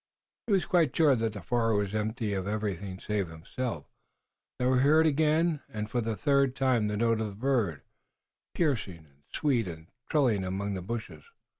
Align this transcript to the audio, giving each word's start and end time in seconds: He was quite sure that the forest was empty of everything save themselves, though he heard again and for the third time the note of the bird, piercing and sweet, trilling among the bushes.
He 0.47 0.53
was 0.53 0.65
quite 0.65 0.95
sure 0.97 1.15
that 1.15 1.33
the 1.33 1.43
forest 1.43 1.93
was 1.93 1.93
empty 2.01 2.33
of 2.33 2.47
everything 2.47 2.99
save 2.99 3.27
themselves, 3.29 3.85
though 4.57 4.73
he 4.73 4.79
heard 4.79 5.05
again 5.05 5.61
and 5.69 5.91
for 5.91 6.01
the 6.01 6.15
third 6.15 6.55
time 6.55 6.87
the 6.87 6.97
note 6.97 7.21
of 7.21 7.27
the 7.27 7.35
bird, 7.35 7.83
piercing 8.55 9.05
and 9.05 9.21
sweet, 9.31 9.69
trilling 10.09 10.43
among 10.43 10.73
the 10.73 10.81
bushes. 10.81 11.23